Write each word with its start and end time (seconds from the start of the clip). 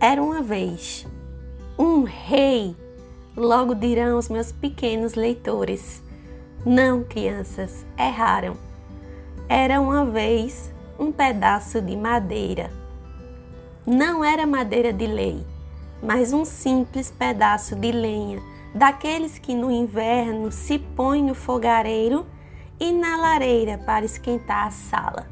Era 0.00 0.22
uma 0.22 0.40
vez 0.40 1.04
um 1.76 2.04
rei, 2.04 2.76
logo 3.36 3.74
dirão 3.74 4.16
os 4.16 4.28
meus 4.28 4.52
pequenos 4.52 5.14
leitores. 5.14 6.00
Não, 6.64 7.02
crianças, 7.02 7.84
erraram. 7.98 8.56
Era 9.48 9.80
uma 9.80 10.04
vez 10.04 10.72
um 11.00 11.10
pedaço 11.10 11.80
de 11.80 11.96
madeira. 11.96 12.70
Não 13.84 14.24
era 14.24 14.46
madeira 14.46 14.92
de 14.92 15.06
lei, 15.06 15.44
mas 16.00 16.32
um 16.32 16.44
simples 16.44 17.10
pedaço 17.10 17.74
de 17.74 17.90
lenha, 17.90 18.40
daqueles 18.72 19.36
que 19.36 19.52
no 19.52 19.68
inverno 19.68 20.52
se 20.52 20.78
põe 20.78 21.24
no 21.24 21.34
fogareiro 21.34 22.24
e 22.78 22.92
na 22.92 23.16
lareira 23.16 23.78
para 23.78 24.04
esquentar 24.04 24.68
a 24.68 24.70
sala. 24.70 25.26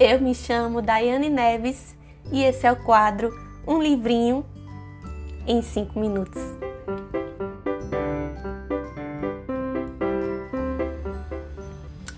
Eu 0.00 0.20
me 0.20 0.34
chamo 0.34 0.82
Daiane 0.82 1.30
Neves 1.30 1.96
e 2.30 2.42
esse 2.42 2.66
é 2.66 2.72
o 2.72 2.76
quadro 2.76 3.32
Um 3.66 3.80
Livrinho 3.82 4.44
em 5.46 5.62
5 5.62 5.98
Minutos. 5.98 6.42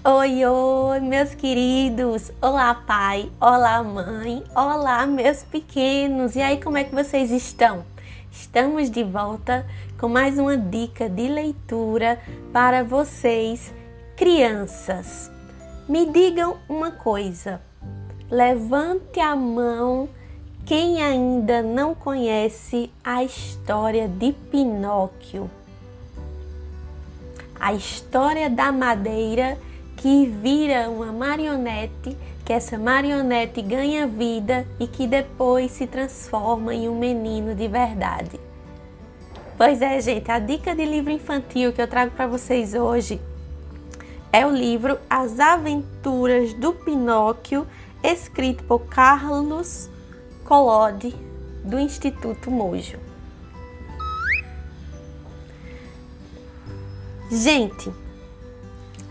Oi, 0.04 0.44
oi, 0.46 1.00
meus 1.00 1.34
queridos! 1.34 2.32
Olá, 2.40 2.74
pai! 2.74 3.30
Olá, 3.38 3.82
mãe! 3.82 4.42
Olá, 4.54 5.06
meus 5.06 5.42
pequenos! 5.42 6.34
E 6.34 6.40
aí, 6.40 6.58
como 6.60 6.78
é 6.78 6.84
que 6.84 6.94
vocês 6.94 7.30
estão? 7.30 7.84
Estamos 8.30 8.90
de 8.90 9.04
volta 9.04 9.66
com 9.98 10.08
mais 10.08 10.38
uma 10.38 10.56
dica 10.56 11.10
de 11.10 11.28
leitura 11.28 12.18
para 12.52 12.82
vocês, 12.82 13.72
crianças. 14.16 15.30
Me 15.86 16.10
digam 16.10 16.56
uma 16.68 16.90
coisa: 16.90 17.60
Levante 18.30 19.20
a 19.20 19.34
mão 19.34 20.06
quem 20.66 21.02
ainda 21.02 21.62
não 21.62 21.94
conhece 21.94 22.90
a 23.02 23.24
história 23.24 24.06
de 24.06 24.32
Pinóquio. 24.32 25.50
A 27.58 27.72
história 27.72 28.50
da 28.50 28.70
madeira 28.70 29.56
que 29.96 30.26
vira 30.26 30.90
uma 30.90 31.10
marionete, 31.10 32.14
que 32.44 32.52
essa 32.52 32.76
marionete 32.76 33.62
ganha 33.62 34.06
vida 34.06 34.66
e 34.78 34.86
que 34.86 35.06
depois 35.06 35.70
se 35.72 35.86
transforma 35.86 36.74
em 36.74 36.86
um 36.86 36.98
menino 36.98 37.54
de 37.54 37.66
verdade. 37.66 38.38
Pois 39.56 39.80
é, 39.80 39.98
gente, 40.02 40.30
a 40.30 40.38
dica 40.38 40.74
de 40.74 40.84
livro 40.84 41.10
infantil 41.10 41.72
que 41.72 41.80
eu 41.80 41.88
trago 41.88 42.10
para 42.10 42.26
vocês 42.26 42.74
hoje 42.74 43.18
é 44.30 44.46
o 44.46 44.50
livro 44.50 44.98
As 45.08 45.40
Aventuras 45.40 46.52
do 46.52 46.74
Pinóquio 46.74 47.66
escrito 48.02 48.64
por 48.64 48.80
Carlos 48.86 49.90
Collodi, 50.44 51.14
do 51.64 51.78
Instituto 51.78 52.50
Mojo. 52.50 52.98
Gente, 57.30 57.92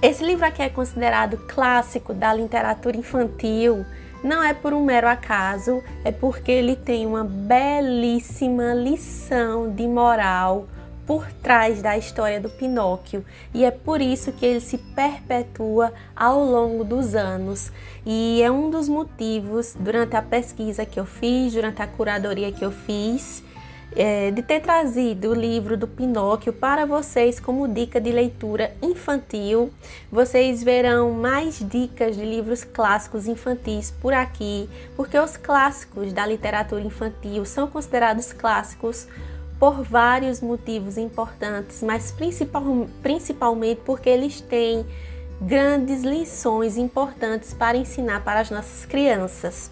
esse 0.01 0.23
livro 0.23 0.45
aqui 0.45 0.61
é 0.61 0.69
considerado 0.69 1.37
clássico 1.47 2.13
da 2.13 2.33
literatura 2.33 2.97
infantil, 2.97 3.85
não 4.23 4.43
é 4.43 4.53
por 4.53 4.73
um 4.73 4.83
mero 4.83 5.07
acaso, 5.07 5.83
é 6.03 6.11
porque 6.11 6.51
ele 6.51 6.75
tem 6.75 7.05
uma 7.05 7.23
belíssima 7.23 8.73
lição 8.73 9.71
de 9.71 9.87
moral 9.87 10.67
por 11.07 11.25
trás 11.41 11.81
da 11.81 11.97
história 11.97 12.39
do 12.41 12.49
Pinóquio 12.49 13.25
e 13.53 13.63
é 13.63 13.71
por 13.71 14.01
isso 14.01 14.33
que 14.33 14.45
ele 14.45 14.59
se 14.59 14.77
perpetua 14.77 15.93
ao 16.13 16.43
longo 16.43 16.83
dos 16.83 17.15
anos. 17.15 17.71
E 18.05 18.41
é 18.43 18.51
um 18.51 18.69
dos 18.69 18.89
motivos, 18.89 19.73
durante 19.79 20.17
a 20.17 20.21
pesquisa 20.21 20.85
que 20.85 20.99
eu 20.99 21.05
fiz, 21.05 21.53
durante 21.53 21.81
a 21.81 21.87
curadoria 21.87 22.51
que 22.51 22.63
eu 22.63 22.71
fiz, 22.71 23.41
é, 23.95 24.31
de 24.31 24.41
ter 24.41 24.59
trazido 24.59 25.29
o 25.29 25.33
livro 25.33 25.77
do 25.77 25.87
Pinóquio 25.87 26.51
para 26.51 26.85
vocês 26.85 27.39
como 27.39 27.67
dica 27.67 28.01
de 28.01 28.11
leitura 28.11 28.75
infantil. 28.81 29.71
Vocês 30.11 30.61
verão 30.61 31.11
mais 31.11 31.59
dicas 31.59 32.17
de 32.17 32.25
livros 32.25 32.65
clássicos 32.65 33.27
infantis 33.27 33.91
por 33.91 34.13
aqui, 34.13 34.69
porque 34.95 35.17
os 35.17 35.37
clássicos 35.37 36.11
da 36.11 36.25
literatura 36.25 36.81
infantil 36.81 37.45
são 37.45 37.65
considerados 37.67 38.33
clássicos 38.33 39.07
por 39.59 39.83
vários 39.83 40.41
motivos 40.41 40.97
importantes, 40.97 41.81
mas 41.81 42.11
principal, 42.11 42.63
principalmente 43.01 43.81
porque 43.83 44.09
eles 44.09 44.39
têm 44.41 44.85
grandes 45.41 46.03
lições 46.03 46.77
importantes 46.77 47.53
para 47.53 47.77
ensinar 47.77 48.23
para 48.23 48.39
as 48.39 48.49
nossas 48.49 48.85
crianças. 48.85 49.71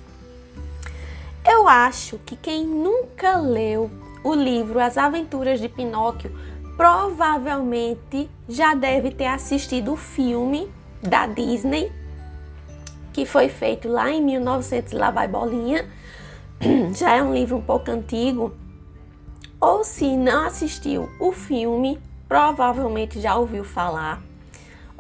Eu 1.46 1.68
acho 1.68 2.18
que 2.26 2.36
quem 2.36 2.66
nunca 2.66 3.38
leu 3.38 3.92
o 4.24 4.34
livro 4.34 4.80
As 4.80 4.98
Aventuras 4.98 5.60
de 5.60 5.70
Pinóquio 5.70 6.32
provavelmente 6.76 8.30
já 8.50 8.74
deve 8.74 9.12
ter 9.12 9.28
assistido 9.28 9.94
o 9.94 9.96
filme 9.96 10.70
da 11.02 11.28
Disney, 11.28 11.92
que 13.14 13.26
foi 13.26 13.48
feito 13.48 13.88
lá 13.88 14.12
em 14.12 14.22
1900 14.22 14.94
lá 14.94 15.12
vai 15.12 15.28
bolinha. 15.28 15.88
Já 16.94 17.16
é 17.16 17.24
um 17.24 17.34
livro 17.34 17.58
um 17.58 17.62
pouco 17.62 17.92
antigo, 17.92 18.54
ou 19.66 19.84
se 19.84 20.16
não 20.16 20.46
assistiu 20.46 21.10
o 21.20 21.32
filme, 21.32 21.98
provavelmente 22.28 23.20
já 23.20 23.36
ouviu 23.36 23.64
falar, 23.64 24.22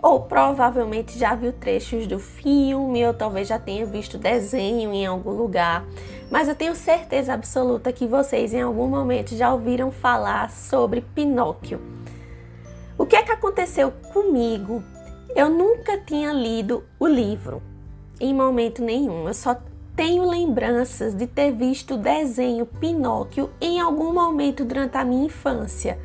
ou 0.02 0.22
provavelmente 0.22 1.20
já 1.20 1.36
viu 1.36 1.54
trechos 1.54 2.08
do 2.08 2.18
filme, 2.18 3.06
ou 3.06 3.14
talvez 3.14 3.48
já 3.48 3.60
tenha 3.60 3.86
visto 3.86 4.18
desenho 4.18 4.92
em 4.92 5.06
algum 5.06 5.30
lugar. 5.30 5.86
Mas 6.32 6.48
eu 6.48 6.56
tenho 6.56 6.74
certeza 6.76 7.32
absoluta 7.32 7.94
que 7.94 8.08
vocês 8.08 8.56
em 8.56 8.62
algum 8.64 8.88
momento 8.88 9.36
já 9.36 9.54
ouviram 9.54 9.92
falar 9.92 10.50
sobre 10.50 11.02
Pinóquio. 11.14 11.80
O 12.98 13.06
que 13.06 13.18
é 13.18 13.22
que 13.22 13.32
aconteceu 13.32 13.92
comigo? 14.12 14.84
Eu 15.36 15.48
nunca 15.48 15.96
tinha 16.00 16.34
lido 16.34 16.84
o 17.00 17.06
livro 17.06 17.62
em 18.20 18.34
momento 18.34 18.84
nenhum. 18.84 19.28
Eu 19.28 19.34
só 19.36 19.56
tenho 19.96 20.30
lembranças 20.30 21.14
de 21.14 21.26
ter 21.26 21.52
visto 21.52 21.94
o 21.94 21.98
desenho 21.98 22.66
Pinóquio 22.66 23.50
em 23.62 23.80
algum 23.80 24.14
momento 24.14 24.66
durante 24.66 24.98
a 24.98 25.06
minha 25.06 25.26
infância. 25.26 25.98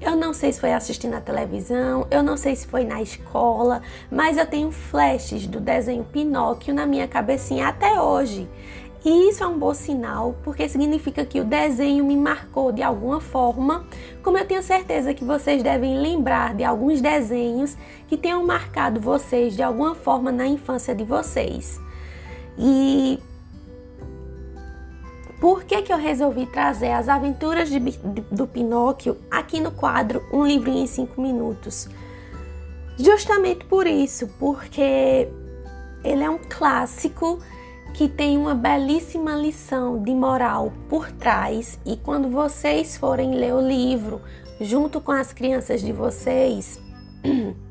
Eu 0.00 0.14
não 0.14 0.32
sei 0.32 0.52
se 0.52 0.60
foi 0.60 0.72
assistindo 0.72 1.12
na 1.12 1.20
televisão, 1.20 2.06
eu 2.10 2.22
não 2.22 2.36
sei 2.36 2.54
se 2.54 2.66
foi 2.66 2.84
na 2.84 3.02
escola, 3.02 3.82
mas 4.10 4.36
eu 4.36 4.46
tenho 4.46 4.70
flashes 4.70 5.46
do 5.46 5.58
desenho 5.58 6.04
Pinóquio 6.04 6.74
na 6.74 6.86
minha 6.86 7.08
cabecinha 7.08 7.68
até 7.68 8.00
hoje. 8.00 8.48
E 9.04 9.30
isso 9.30 9.42
é 9.42 9.46
um 9.46 9.58
bom 9.58 9.72
sinal, 9.72 10.36
porque 10.44 10.68
significa 10.68 11.24
que 11.24 11.40
o 11.40 11.44
desenho 11.44 12.04
me 12.04 12.16
marcou 12.16 12.70
de 12.70 12.82
alguma 12.82 13.20
forma, 13.20 13.86
como 14.22 14.36
eu 14.36 14.44
tenho 14.44 14.62
certeza 14.62 15.14
que 15.14 15.24
vocês 15.24 15.62
devem 15.62 15.98
lembrar 15.98 16.54
de 16.54 16.64
alguns 16.64 17.00
desenhos 17.00 17.76
que 18.06 18.16
tenham 18.16 18.44
marcado 18.44 19.00
vocês 19.00 19.56
de 19.56 19.62
alguma 19.62 19.94
forma 19.94 20.30
na 20.30 20.46
infância 20.46 20.94
de 20.94 21.04
vocês. 21.04 21.80
E 22.58 23.20
por 25.40 25.64
que, 25.64 25.82
que 25.82 25.92
eu 25.92 25.96
resolvi 25.96 26.46
trazer 26.46 26.92
as 26.92 27.08
aventuras 27.08 27.68
de, 27.68 27.78
de, 27.78 27.98
do 28.30 28.46
Pinóquio 28.46 29.16
aqui 29.30 29.60
no 29.60 29.70
quadro 29.70 30.22
Um 30.32 30.44
Livrinho 30.44 30.82
em 30.82 30.86
5 30.86 31.20
Minutos? 31.20 31.88
Justamente 32.98 33.64
por 33.64 33.86
isso, 33.86 34.28
porque 34.38 35.28
ele 36.02 36.24
é 36.24 36.30
um 36.30 36.38
clássico 36.38 37.38
que 37.94 38.08
tem 38.08 38.36
uma 38.36 38.54
belíssima 38.54 39.34
lição 39.34 40.02
de 40.02 40.12
moral 40.12 40.72
por 40.88 41.10
trás 41.12 41.78
e 41.86 41.96
quando 41.96 42.28
vocês 42.28 42.96
forem 42.96 43.34
ler 43.34 43.54
o 43.54 43.60
livro 43.60 44.20
junto 44.60 45.00
com 45.00 45.12
as 45.12 45.32
crianças 45.32 45.80
de 45.80 45.92
vocês, 45.92 46.80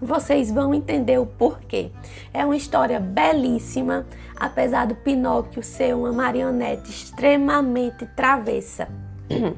vocês 0.00 0.50
vão 0.50 0.74
entender 0.74 1.18
o 1.18 1.26
porquê. 1.26 1.90
É 2.32 2.44
uma 2.44 2.56
história 2.56 3.00
belíssima, 3.00 4.06
apesar 4.36 4.86
do 4.86 4.94
Pinóquio 4.94 5.62
ser 5.62 5.94
uma 5.94 6.12
marionete 6.12 6.90
extremamente 6.90 8.06
travessa. 8.06 8.88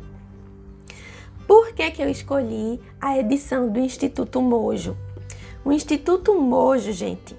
Por 1.47 1.73
que, 1.73 1.91
que 1.91 2.03
eu 2.03 2.09
escolhi 2.09 2.81
a 3.01 3.19
edição 3.19 3.69
do 3.69 3.81
Instituto 3.81 4.41
Mojo? 4.41 4.97
O 5.65 5.73
Instituto 5.73 6.35
Mojo, 6.35 6.93
gente, 6.93 7.35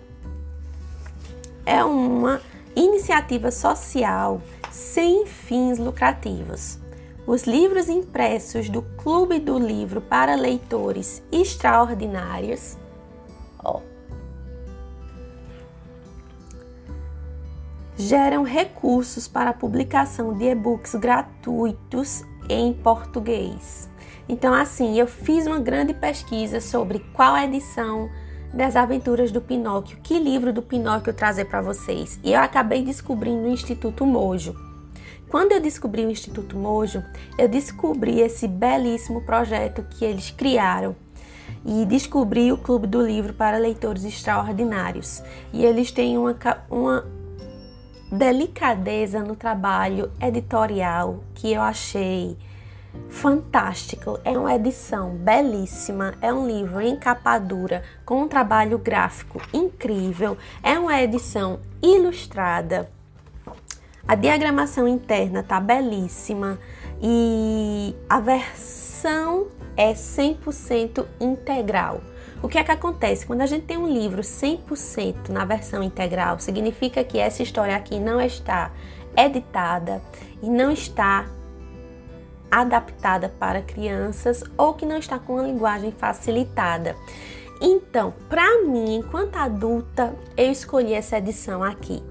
é 1.66 1.84
uma 1.84 2.42
iniciativa 2.76 3.52
social 3.52 4.42
sem 4.72 5.26
fins 5.26 5.78
lucrativos. 5.78 6.80
Os 7.26 7.44
livros 7.44 7.88
impressos 7.88 8.70
do 8.70 8.82
Clube 8.82 9.40
do 9.40 9.60
Livro 9.60 10.02
para 10.02 10.36
Leitores 10.36 11.22
Extraordinários 11.32 12.76
Ó. 13.64 13.82
Geram 17.98 18.44
recursos 18.44 19.28
para 19.28 19.50
a 19.50 19.54
publicação 19.54 20.34
de 20.34 20.46
e-books 20.46 20.96
gratuitos 20.96 22.24
em 22.50 22.74
português. 22.74 23.90
Então, 24.28 24.54
assim, 24.54 24.98
eu 24.98 25.08
fiz 25.08 25.46
uma 25.48 25.60
grande 25.60 25.94
pesquisa 25.94 26.62
sobre 26.62 27.00
qual 27.14 27.36
edição 27.38 28.10
das 28.54 28.76
Aventuras 28.76 29.32
do 29.32 29.42
Pinóquio, 29.42 30.00
que 30.02 30.18
livro 30.18 30.54
do 30.54 30.62
Pinóquio 30.62 31.14
trazer 31.14 31.46
para 31.46 31.62
vocês. 31.62 32.20
E 32.24 32.34
eu 32.34 32.40
acabei 32.40 32.84
descobrindo 32.84 33.48
o 33.48 33.52
Instituto 33.52 34.06
Mojo, 34.06 34.56
Quando 35.30 35.52
eu 35.52 35.62
descobri 35.62 36.04
o 36.04 36.10
Instituto 36.10 36.58
Mojo, 36.58 37.04
eu 37.38 37.48
descobri 37.48 38.20
esse 38.20 38.48
belíssimo 38.48 39.22
projeto 39.22 39.84
que 39.84 40.04
eles 40.04 40.32
criaram 40.32 40.96
e 41.66 41.86
descobri 41.86 42.52
o 42.52 42.58
Clube 42.58 42.88
do 42.88 43.02
Livro 43.02 43.34
para 43.34 43.58
Leitores 43.58 44.04
Extraordinários. 44.04 45.22
E 45.52 45.66
eles 45.66 45.92
têm 45.92 46.18
uma, 46.18 46.36
uma 46.70 47.06
delicadeza 48.12 49.22
no 49.22 49.36
trabalho 49.36 50.12
editorial 50.22 51.24
que 51.36 51.52
eu 51.52 51.62
achei 51.62 52.38
fantástico. 53.08 54.20
É 54.24 54.38
uma 54.38 54.56
edição 54.56 55.16
belíssima, 55.16 56.16
é 56.22 56.34
um 56.34 56.48
livro 56.48 56.82
em 56.82 56.96
capa 56.96 57.38
dura 57.38 57.84
com 58.06 58.24
um 58.24 58.28
trabalho 58.28 58.78
gráfico 58.78 59.42
incrível, 59.54 60.38
é 60.64 60.78
uma 60.78 61.00
edição 61.02 61.60
ilustrada. 61.82 62.90
A 64.08 64.16
diagramação 64.16 64.88
interna 64.88 65.44
tá 65.44 65.60
belíssima 65.60 66.58
e 67.02 67.96
a 68.10 68.20
versão 68.20 69.48
é 69.78 69.94
100% 69.94 71.06
integral. 71.20 72.02
O 72.42 72.48
que 72.48 72.58
é 72.58 72.64
que 72.64 72.72
acontece? 72.72 73.26
Quando 73.26 73.42
a 73.42 73.46
gente 73.46 73.66
tem 73.66 73.78
um 73.78 73.88
livro 73.88 74.22
100% 74.22 75.30
na 75.30 75.44
versão 75.44 75.84
integral, 75.84 76.40
significa 76.40 77.04
que 77.04 77.18
essa 77.18 77.44
história 77.44 77.76
aqui 77.76 78.00
não 78.00 78.22
está 78.22 78.72
editada 79.16 80.02
e 80.42 80.50
não 80.50 80.72
está 80.72 81.26
adaptada 82.50 83.30
para 83.30 83.62
crianças 83.62 84.44
ou 84.58 84.74
que 84.74 84.86
não 84.86 84.98
está 84.98 85.20
com 85.20 85.34
uma 85.34 85.44
linguagem 85.44 85.92
facilitada. 85.92 86.96
Então, 87.62 88.14
para 88.30 88.62
mim, 88.64 88.96
enquanto 88.96 89.36
adulta, 89.36 90.16
eu 90.38 90.50
escolhi 90.50 90.94
essa 90.94 91.18
edição 91.18 91.62
aqui. 91.62 92.02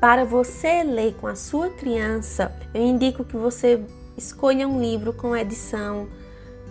Para 0.00 0.24
você 0.24 0.82
ler 0.82 1.14
com 1.14 1.26
a 1.26 1.34
sua 1.34 1.68
criança, 1.70 2.54
eu 2.72 2.82
indico 2.82 3.24
que 3.24 3.36
você 3.36 3.82
escolha 4.16 4.66
um 4.66 4.80
livro 4.80 5.12
com 5.12 5.36
edição 5.36 6.08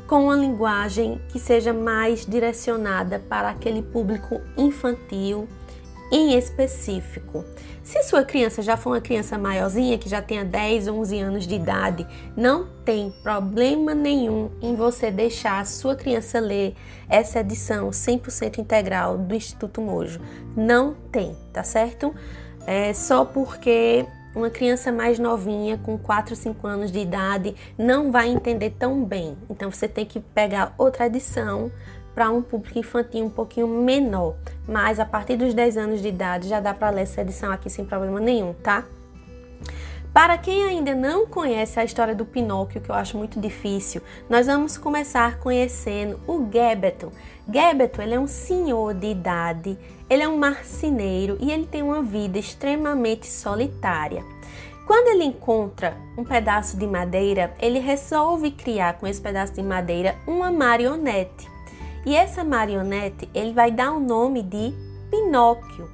com 0.07 0.25
uma 0.25 0.35
linguagem 0.35 1.19
que 1.29 1.39
seja 1.39 1.73
mais 1.73 2.25
direcionada 2.25 3.19
para 3.19 3.49
aquele 3.49 3.81
público 3.81 4.39
infantil 4.57 5.47
em 6.11 6.37
específico. 6.37 7.43
Se 7.83 8.01
sua 8.03 8.23
criança 8.23 8.61
já 8.61 8.77
for 8.77 8.91
uma 8.91 9.01
criança 9.01 9.37
maiorzinha, 9.37 9.97
que 9.97 10.09
já 10.09 10.21
tenha 10.21 10.45
10, 10.45 10.87
11 10.87 11.19
anos 11.19 11.47
de 11.47 11.55
idade, 11.55 12.07
não 12.35 12.67
tem 12.83 13.11
problema 13.23 13.93
nenhum 13.93 14.51
em 14.61 14.75
você 14.75 15.11
deixar 15.11 15.59
a 15.59 15.65
sua 15.65 15.95
criança 15.95 16.39
ler 16.39 16.75
essa 17.09 17.39
edição 17.39 17.89
100% 17.89 18.59
integral 18.59 19.17
do 19.17 19.35
Instituto 19.35 19.81
Mojo. 19.81 20.19
Não 20.55 20.95
tem, 21.11 21.35
tá 21.51 21.63
certo? 21.63 22.13
É 22.67 22.93
só 22.93 23.25
porque 23.25 24.05
uma 24.35 24.49
criança 24.49 24.91
mais 24.91 25.17
novinha, 25.17 25.77
com 25.77 25.97
4, 25.97 26.35
5 26.35 26.67
anos 26.67 26.91
de 26.91 26.99
idade, 26.99 27.55
não 27.77 28.11
vai 28.11 28.29
entender 28.29 28.71
tão 28.77 29.03
bem. 29.03 29.37
Então 29.49 29.71
você 29.71 29.87
tem 29.87 30.05
que 30.05 30.19
pegar 30.19 30.75
outra 30.77 31.07
edição 31.07 31.71
para 32.13 32.29
um 32.29 32.41
público 32.41 32.79
infantil 32.79 33.25
um 33.25 33.29
pouquinho 33.29 33.67
menor. 33.67 34.35
Mas 34.67 34.99
a 34.99 35.05
partir 35.05 35.35
dos 35.35 35.53
10 35.53 35.77
anos 35.77 36.01
de 36.01 36.07
idade 36.07 36.47
já 36.47 36.59
dá 36.59 36.73
para 36.73 36.89
ler 36.89 37.01
essa 37.01 37.21
edição 37.21 37.51
aqui 37.51 37.69
sem 37.69 37.85
problema 37.85 38.19
nenhum, 38.19 38.53
tá? 38.53 38.85
Para 40.15 40.37
quem 40.37 40.63
ainda 40.63 40.95
não 40.95 41.27
conhece 41.27 41.77
a 41.77 41.83
história 41.83 42.15
do 42.15 42.25
Pinóquio, 42.25 42.79
que 42.79 42.89
eu 42.89 42.95
acho 42.95 43.17
muito 43.17 43.37
difícil, 43.37 44.01
nós 44.29 44.47
vamos 44.47 44.77
começar 44.77 45.39
conhecendo 45.39 46.17
o 46.25 46.49
Gebeton. 46.49 47.11
Gebeton, 47.51 48.01
ele 48.01 48.15
é 48.15 48.19
um 48.19 48.27
senhor 48.27 48.93
de 48.93 49.07
idade, 49.07 49.77
ele 50.09 50.23
é 50.23 50.27
um 50.27 50.37
marceneiro 50.37 51.37
e 51.39 51.51
ele 51.51 51.65
tem 51.65 51.83
uma 51.83 52.01
vida 52.01 52.39
extremamente 52.39 53.27
solitária. 53.27 54.23
Quando 54.87 55.07
ele 55.07 55.23
encontra 55.23 55.97
um 56.17 56.23
pedaço 56.23 56.77
de 56.77 56.85
madeira, 56.85 57.53
ele 57.59 57.79
resolve 57.79 58.51
criar 58.51 58.93
com 58.93 59.07
esse 59.07 59.19
pedaço 59.19 59.53
de 59.53 59.63
madeira 59.63 60.15
uma 60.27 60.51
marionete. 60.51 61.49
E 62.05 62.15
essa 62.15 62.43
marionete 62.43 63.27
ele 63.33 63.51
vai 63.51 63.71
dar 63.71 63.91
o 63.91 63.99
nome 63.99 64.43
de 64.43 64.73
Pinóquio. 65.09 65.89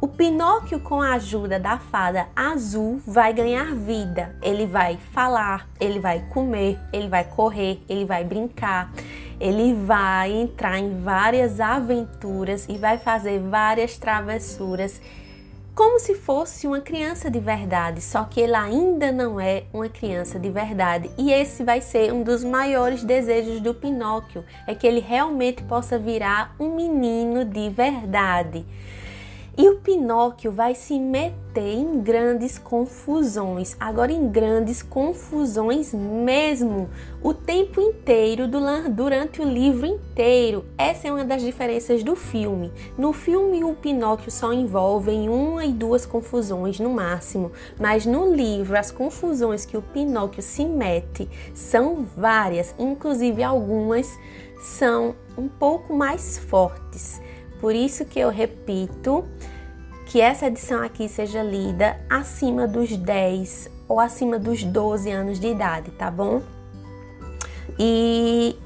O 0.00 0.08
Pinóquio, 0.08 0.80
com 0.80 1.02
a 1.02 1.12
ajuda 1.12 1.60
da 1.60 1.78
fada 1.78 2.28
azul, 2.34 3.00
vai 3.06 3.34
ganhar 3.34 3.74
vida. 3.74 4.34
Ele 4.40 4.66
vai 4.66 4.96
falar, 5.12 5.68
ele 5.78 6.00
vai 6.00 6.20
comer, 6.30 6.80
ele 6.90 7.06
vai 7.06 7.22
correr, 7.22 7.82
ele 7.86 8.06
vai 8.06 8.24
brincar, 8.24 8.90
ele 9.40 9.74
vai 9.74 10.32
entrar 10.32 10.78
em 10.78 11.00
várias 11.00 11.58
aventuras 11.58 12.66
e 12.68 12.76
vai 12.76 12.98
fazer 12.98 13.40
várias 13.40 13.96
travessuras 13.96 15.00
como 15.74 15.98
se 15.98 16.14
fosse 16.14 16.66
uma 16.66 16.80
criança 16.80 17.30
de 17.30 17.40
verdade, 17.40 18.02
só 18.02 18.24
que 18.24 18.38
ele 18.38 18.54
ainda 18.54 19.10
não 19.10 19.40
é 19.40 19.64
uma 19.72 19.88
criança 19.88 20.38
de 20.38 20.50
verdade. 20.50 21.10
E 21.16 21.32
esse 21.32 21.64
vai 21.64 21.80
ser 21.80 22.12
um 22.12 22.22
dos 22.22 22.44
maiores 22.44 23.02
desejos 23.02 23.60
do 23.60 23.72
Pinóquio, 23.72 24.44
é 24.66 24.74
que 24.74 24.86
ele 24.86 25.00
realmente 25.00 25.62
possa 25.62 25.98
virar 25.98 26.54
um 26.60 26.74
menino 26.74 27.46
de 27.46 27.70
verdade. 27.70 28.66
E 29.58 29.68
o 29.68 29.76
Pinóquio 29.78 30.52
vai 30.52 30.74
se 30.74 30.98
meter 30.98 31.74
em 31.74 32.00
grandes 32.00 32.56
confusões, 32.56 33.76
agora 33.80 34.12
em 34.12 34.28
grandes 34.28 34.80
confusões 34.82 35.92
mesmo, 35.92 36.88
o 37.20 37.34
tempo 37.34 37.80
inteiro, 37.80 38.48
durante 38.90 39.42
o 39.42 39.44
livro 39.44 39.84
inteiro. 39.84 40.64
Essa 40.78 41.08
é 41.08 41.12
uma 41.12 41.24
das 41.24 41.42
diferenças 41.42 42.04
do 42.04 42.14
filme. 42.14 42.72
No 42.96 43.12
filme, 43.12 43.64
o 43.64 43.74
Pinóquio 43.74 44.30
só 44.30 44.52
envolve 44.52 45.10
em 45.10 45.28
uma 45.28 45.64
e 45.64 45.72
duas 45.72 46.06
confusões 46.06 46.78
no 46.78 46.90
máximo, 46.90 47.50
mas 47.78 48.06
no 48.06 48.32
livro, 48.32 48.78
as 48.78 48.92
confusões 48.92 49.66
que 49.66 49.76
o 49.76 49.82
Pinóquio 49.82 50.42
se 50.42 50.64
mete 50.64 51.28
são 51.52 52.06
várias, 52.16 52.74
inclusive 52.78 53.42
algumas 53.42 54.16
são 54.60 55.14
um 55.36 55.48
pouco 55.48 55.92
mais 55.92 56.38
fortes. 56.38 57.20
Por 57.60 57.74
isso 57.74 58.06
que 58.06 58.18
eu 58.18 58.30
repito 58.30 59.22
que 60.10 60.20
essa 60.20 60.48
edição 60.48 60.82
aqui 60.82 61.08
seja 61.08 61.40
lida 61.40 61.96
acima 62.10 62.66
dos 62.66 62.96
10 62.96 63.70
ou 63.86 64.00
acima 64.00 64.40
dos 64.40 64.64
12 64.64 65.08
anos 65.08 65.38
de 65.38 65.46
idade, 65.46 65.92
tá 65.92 66.10
bom? 66.10 66.42
E 67.78 68.58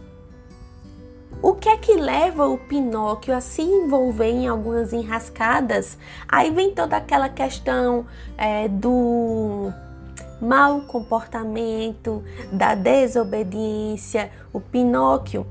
o 1.43 1.53
que 1.53 1.69
é 1.69 1.77
que 1.77 1.97
leva 1.97 2.49
o 2.49 2.57
Pinóquio 2.57 3.37
a 3.37 3.43
se 3.43 3.61
envolver 3.61 4.31
em 4.31 4.49
algumas 4.49 4.95
enrascadas? 4.95 5.99
Aí 6.27 6.51
vem 6.51 6.75
toda 6.75 6.97
aquela 6.97 7.29
questão 7.29 8.07
é, 8.39 8.67
do 8.67 9.71
mau 10.41 10.81
comportamento, 10.81 12.25
da 12.51 12.75
desobediência. 12.75 14.31
O 14.51 14.61
Pinóquio 14.61 15.47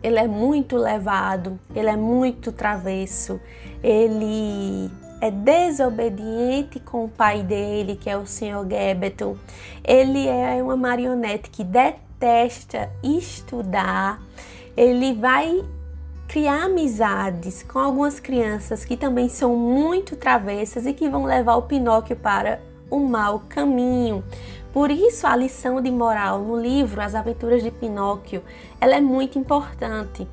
ele 0.00 0.20
é 0.20 0.28
muito 0.28 0.76
levado, 0.76 1.58
ele 1.74 1.88
é 1.88 1.96
muito 1.96 2.52
travesso, 2.52 3.40
ele 3.82 4.88
é 5.20 5.30
desobediente 5.30 6.78
com 6.80 7.04
o 7.04 7.08
pai 7.08 7.42
dele, 7.42 7.96
que 7.96 8.08
é 8.08 8.16
o 8.16 8.26
Sr. 8.26 8.66
Gebeton. 8.68 9.36
Ele 9.84 10.26
é 10.26 10.62
uma 10.62 10.76
marionete 10.76 11.50
que 11.50 11.64
detesta 11.64 12.90
estudar. 13.02 14.20
Ele 14.76 15.14
vai 15.14 15.64
criar 16.28 16.64
amizades 16.64 17.62
com 17.62 17.78
algumas 17.78 18.20
crianças 18.20 18.84
que 18.84 18.96
também 18.96 19.28
são 19.28 19.56
muito 19.56 20.14
travessas 20.14 20.86
e 20.86 20.92
que 20.92 21.08
vão 21.08 21.24
levar 21.24 21.56
o 21.56 21.62
Pinóquio 21.62 22.16
para 22.16 22.60
o 22.90 23.00
mau 23.00 23.42
caminho. 23.48 24.22
Por 24.72 24.90
isso, 24.90 25.26
a 25.26 25.34
lição 25.34 25.80
de 25.80 25.90
moral 25.90 26.40
no 26.40 26.60
livro 26.60 27.00
As 27.00 27.14
Aventuras 27.14 27.62
de 27.62 27.70
Pinóquio, 27.70 28.42
ela 28.80 28.94
é 28.94 29.00
muito 29.00 29.38
importante, 29.38 30.28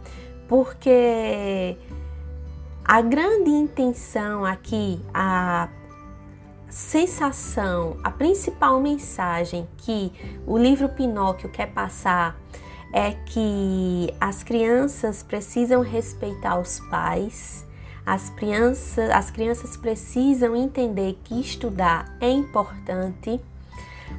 porque 0.47 1.77
a 2.87 3.01
grande 3.01 3.49
intenção 3.49 4.45
aqui, 4.45 5.01
a 5.11 5.67
sensação, 6.69 7.97
a 8.03 8.11
principal 8.11 8.79
mensagem 8.79 9.67
que 9.77 10.13
o 10.45 10.55
livro 10.55 10.87
Pinóquio 10.89 11.49
quer 11.49 11.73
passar 11.73 12.39
é 12.93 13.13
que 13.25 14.13
as 14.21 14.43
crianças 14.43 15.23
precisam 15.23 15.81
respeitar 15.81 16.59
os 16.59 16.79
pais, 16.91 17.65
as 18.05 18.29
crianças, 18.29 19.09
as 19.09 19.31
crianças 19.31 19.75
precisam 19.75 20.55
entender 20.55 21.17
que 21.23 21.41
estudar 21.41 22.15
é 22.21 22.29
importante 22.29 23.41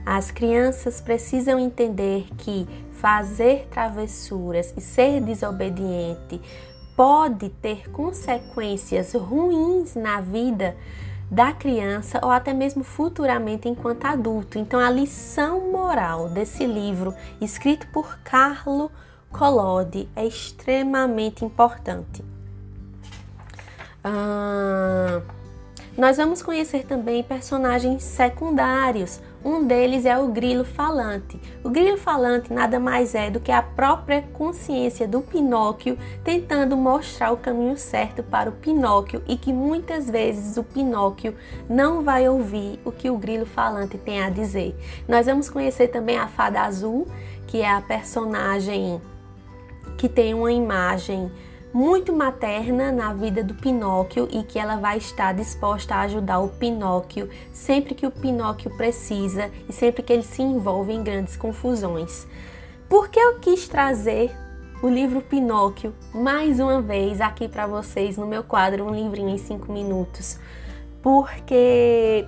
as 0.05 0.31
crianças 0.31 1.01
precisam 1.01 1.59
entender 1.59 2.27
que 2.39 2.67
fazer 2.93 3.67
travessuras 3.71 4.73
e 4.77 4.81
ser 4.81 5.21
desobediente 5.21 6.41
pode 6.97 7.51
ter 7.51 7.91
consequências 7.91 9.13
ruins 9.13 9.95
na 9.95 10.21
vida 10.21 10.77
da 11.31 11.53
criança 11.53 12.21
ou 12.23 12.31
até 12.31 12.53
mesmo 12.53 12.83
futuramente 12.83 13.69
enquanto 13.69 14.07
adulto. 14.07 14.59
Então, 14.59 14.81
a 14.81 14.89
lição 14.89 15.71
moral 15.71 16.29
desse 16.29 16.67
livro, 16.67 17.15
escrito 17.41 17.87
por 17.89 18.19
Carlo 18.21 18.91
Collodi, 19.31 20.09
é 20.17 20.25
extremamente 20.25 21.45
importante. 21.45 22.25
Ah, 24.03 25.21
Nós 25.99 26.17
vamos 26.17 26.43
conhecer 26.43 26.85
também 26.85 27.23
personagens 27.23 28.03
secundários. 28.05 29.21
Um 29.47 29.65
deles 29.65 30.05
é 30.05 30.19
o 30.19 30.27
grilo 30.27 30.65
falante. 30.65 31.41
O 31.63 31.71
grilo 31.71 31.97
falante 31.97 32.53
nada 32.53 32.81
mais 32.81 33.15
é 33.15 33.31
do 33.31 33.39
que 33.39 33.53
a 33.53 33.63
própria 33.63 34.21
consciência 34.33 35.07
do 35.07 35.21
Pinóquio 35.21 35.97
tentando 36.25 36.77
mostrar 36.77 37.31
o 37.31 37.37
caminho 37.37 37.77
certo 37.77 38.25
para 38.25 38.51
o 38.51 38.55
Pinóquio 38.55 39.23
e 39.29 39.37
que 39.37 39.53
muitas 39.53 40.11
vezes 40.11 40.57
o 40.57 40.65
Pinóquio 40.65 41.33
não 41.71 42.03
vai 42.03 42.29
ouvir 42.29 42.81
o 42.85 42.91
que 42.91 43.09
o 43.09 43.17
grilo 43.17 43.47
falante 43.47 43.97
tem 43.97 44.21
a 44.21 44.31
dizer. 44.31 44.75
Nós 45.07 45.27
vamos 45.27 45.49
conhecer 45.49 45.87
também 45.89 46.19
a 46.19 46.27
fada 46.27 46.63
azul, 46.63 47.07
que 47.47 47.61
é 47.61 47.71
a 47.71 47.81
personagem 47.81 49.01
que 49.97 50.09
tem 50.09 50.35
uma 50.35 50.51
imagem 50.51 51.31
muito 51.77 52.11
materna 52.11 52.91
na 52.91 53.13
vida 53.13 53.45
do 53.45 53.53
Pinóquio 53.53 54.27
e 54.33 54.43
que 54.43 54.59
ela 54.59 54.77
vai 54.77 54.97
estar 54.97 55.35
disposta 55.35 55.95
a 55.95 56.01
ajudar 56.01 56.39
o 56.39 56.49
Pinóquio 56.49 57.29
sempre 57.53 57.95
que 57.95 58.07
o 58.07 58.11
Pinóquio 58.11 58.75
precisa 58.79 59.51
e 59.69 59.75
sempre 59.75 60.03
que 60.03 60.11
ele 60.11 60.23
se 60.23 60.41
envolve 60.41 60.95
em 60.95 61.03
grandes 61.05 61.37
confusões. 61.37 62.27
Por 62.89 63.11
que 63.11 63.21
eu 63.21 63.39
quis 63.41 63.69
trazer 63.69 64.35
o 64.83 64.89
livro 64.89 65.21
Pinóquio 65.21 65.95
mais 66.15 66.59
uma 66.61 66.81
vez 66.81 67.21
aqui 67.21 67.47
para 67.47 67.67
vocês 67.67 68.17
no 68.17 68.27
meu 68.27 68.43
quadro 68.43 68.87
Um 68.87 68.95
Livrinho 68.95 69.29
em 69.29 69.37
5 69.37 69.71
Minutos? 69.71 70.41
Porque 71.03 72.27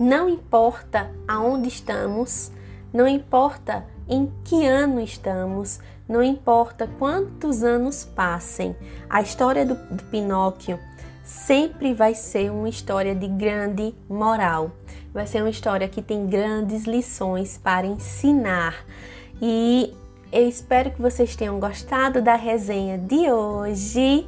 não 0.00 0.28
importa 0.28 1.12
aonde 1.28 1.68
estamos, 1.68 2.50
não 2.92 3.06
importa 3.06 3.86
em 4.08 4.32
que 4.42 4.66
ano 4.66 5.00
estamos, 5.00 5.78
não 6.08 6.22
importa 6.22 6.88
quantos 6.98 7.62
anos 7.62 8.04
passem, 8.04 8.76
a 9.10 9.20
história 9.20 9.64
do, 9.66 9.74
do 9.74 10.04
Pinóquio 10.04 10.78
sempre 11.24 11.92
vai 11.92 12.14
ser 12.14 12.50
uma 12.52 12.68
história 12.68 13.14
de 13.14 13.26
grande 13.26 13.92
moral. 14.08 14.70
Vai 15.12 15.26
ser 15.26 15.40
uma 15.40 15.50
história 15.50 15.88
que 15.88 16.00
tem 16.00 16.26
grandes 16.26 16.84
lições 16.84 17.58
para 17.58 17.86
ensinar. 17.86 18.84
E 19.42 19.92
eu 20.30 20.48
espero 20.48 20.92
que 20.92 21.02
vocês 21.02 21.34
tenham 21.34 21.58
gostado 21.58 22.22
da 22.22 22.36
resenha 22.36 22.96
de 22.96 23.30
hoje. 23.30 24.26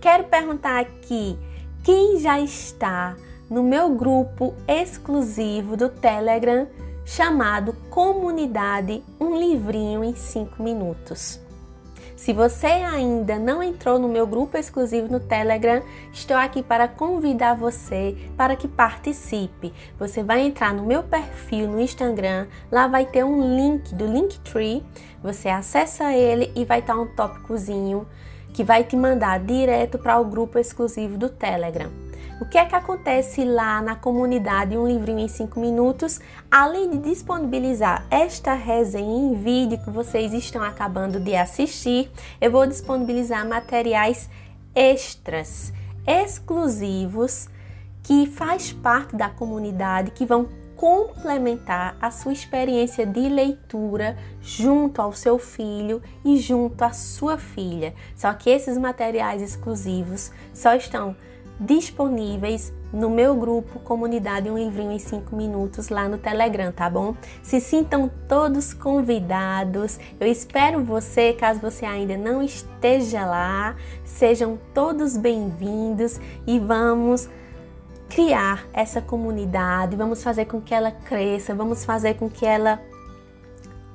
Quero 0.00 0.24
perguntar 0.24 0.80
aqui 0.80 1.38
quem 1.82 2.18
já 2.18 2.38
está 2.38 3.16
no 3.48 3.62
meu 3.62 3.90
grupo 3.94 4.54
exclusivo 4.68 5.76
do 5.76 5.88
Telegram 5.88 6.68
chamado 7.10 7.72
Comunidade 7.90 9.02
Um 9.18 9.36
Livrinho 9.36 10.04
em 10.04 10.14
5 10.14 10.62
Minutos. 10.62 11.40
Se 12.14 12.32
você 12.32 12.68
ainda 12.68 13.36
não 13.36 13.60
entrou 13.60 13.98
no 13.98 14.06
meu 14.06 14.28
grupo 14.28 14.56
exclusivo 14.56 15.10
no 15.10 15.18
Telegram, 15.18 15.82
estou 16.12 16.36
aqui 16.36 16.62
para 16.62 16.86
convidar 16.86 17.54
você 17.54 18.16
para 18.36 18.54
que 18.54 18.68
participe. 18.68 19.74
Você 19.98 20.22
vai 20.22 20.42
entrar 20.42 20.72
no 20.72 20.84
meu 20.84 21.02
perfil 21.02 21.66
no 21.66 21.80
Instagram, 21.80 22.46
lá 22.70 22.86
vai 22.86 23.04
ter 23.04 23.24
um 23.24 23.56
link 23.56 23.92
do 23.92 24.06
Linktree, 24.06 24.84
você 25.20 25.48
acessa 25.48 26.12
ele 26.12 26.52
e 26.54 26.64
vai 26.64 26.78
estar 26.78 26.94
um 26.94 27.08
tópicozinho 27.16 28.06
que 28.54 28.62
vai 28.62 28.84
te 28.84 28.94
mandar 28.94 29.40
direto 29.40 29.98
para 29.98 30.20
o 30.20 30.24
grupo 30.24 30.60
exclusivo 30.60 31.18
do 31.18 31.28
Telegram. 31.28 32.09
O 32.40 32.46
que 32.46 32.56
é 32.56 32.64
que 32.64 32.74
acontece 32.74 33.44
lá 33.44 33.82
na 33.82 33.94
comunidade 33.94 34.74
Um 34.74 34.88
Livrinho 34.88 35.18
em 35.18 35.28
5 35.28 35.60
Minutos? 35.60 36.20
Além 36.50 36.88
de 36.88 36.96
disponibilizar 36.96 38.06
esta 38.10 38.54
resenha 38.54 39.30
em 39.30 39.34
vídeo 39.34 39.76
que 39.76 39.90
vocês 39.90 40.32
estão 40.32 40.62
acabando 40.62 41.20
de 41.20 41.36
assistir, 41.36 42.10
eu 42.40 42.50
vou 42.50 42.66
disponibilizar 42.66 43.46
materiais 43.46 44.30
extras, 44.74 45.70
exclusivos, 46.06 47.46
que 48.02 48.24
faz 48.24 48.72
parte 48.72 49.14
da 49.14 49.28
comunidade, 49.28 50.10
que 50.10 50.24
vão 50.24 50.48
complementar 50.76 51.94
a 52.00 52.10
sua 52.10 52.32
experiência 52.32 53.04
de 53.04 53.28
leitura 53.28 54.16
junto 54.40 55.02
ao 55.02 55.12
seu 55.12 55.38
filho 55.38 56.02
e 56.24 56.38
junto 56.38 56.82
à 56.82 56.90
sua 56.90 57.36
filha. 57.36 57.92
Só 58.16 58.32
que 58.32 58.48
esses 58.48 58.78
materiais 58.78 59.42
exclusivos 59.42 60.32
só 60.54 60.74
estão 60.74 61.14
disponíveis 61.60 62.72
no 62.90 63.10
meu 63.10 63.36
grupo 63.36 63.78
Comunidade 63.80 64.50
Um 64.50 64.56
Livrinho 64.56 64.92
em 64.92 64.98
5 64.98 65.36
Minutos 65.36 65.90
lá 65.90 66.08
no 66.08 66.16
Telegram, 66.16 66.72
tá 66.72 66.88
bom? 66.88 67.14
Se 67.42 67.60
sintam 67.60 68.10
todos 68.26 68.72
convidados. 68.72 69.98
Eu 70.18 70.26
espero 70.26 70.82
você, 70.82 71.34
caso 71.34 71.60
você 71.60 71.84
ainda 71.84 72.16
não 72.16 72.42
esteja 72.42 73.26
lá, 73.26 73.76
sejam 74.04 74.58
todos 74.72 75.16
bem-vindos 75.16 76.18
e 76.46 76.58
vamos 76.58 77.28
criar 78.08 78.66
essa 78.72 79.00
comunidade, 79.00 79.94
vamos 79.94 80.22
fazer 80.22 80.46
com 80.46 80.60
que 80.60 80.74
ela 80.74 80.90
cresça, 80.90 81.54
vamos 81.54 81.84
fazer 81.84 82.14
com 82.14 82.28
que 82.28 82.44
ela 82.44 82.80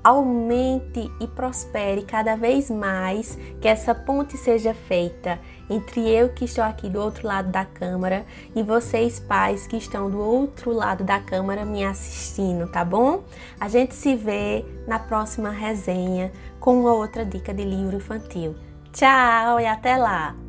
aumente 0.06 1.12
e 1.20 1.28
prospere 1.28 2.04
cada 2.04 2.36
vez 2.36 2.70
mais, 2.70 3.40
que 3.60 3.68
essa 3.68 3.96
ponte 3.96 4.38
seja 4.38 4.72
feita 4.72 5.40
entre 5.70 6.10
eu 6.10 6.30
que 6.30 6.46
estou 6.46 6.64
aqui 6.64 6.90
do 6.90 7.00
outro 7.00 7.28
lado 7.28 7.50
da 7.50 7.66
câmera 7.66 8.26
e 8.56 8.62
vocês 8.62 9.20
pais 9.20 9.68
que 9.68 9.78
estão 9.78 10.10
do 10.10 10.20
outro 10.20 10.72
lado 10.72 11.04
da 11.04 11.20
câmera 11.20 11.66
me 11.66 11.84
assistindo, 11.84 12.68
tá 12.68 12.84
bom? 12.84 13.24
A 13.60 13.68
gente 13.68 13.96
se 13.96 14.16
vê 14.16 14.66
na 14.88 15.00
próxima 15.00 15.50
resenha 15.50 16.32
com 16.60 16.80
uma 16.80 16.94
outra 16.94 17.26
dica 17.26 17.54
de 17.54 17.64
livro 17.64 17.98
infantil. 17.98 18.56
Tchau 18.92 19.60
e 19.60 19.66
até 19.66 19.98
lá! 19.98 20.45